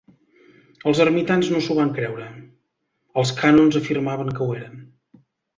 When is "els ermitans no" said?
0.91-1.61